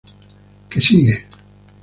Que 0.71 0.79
sigue. 0.81 1.15